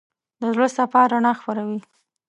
د 0.39 0.41
زړه 0.53 0.67
صفا 0.77 1.01
رڼا 1.11 1.31
خپروي. 1.39 1.79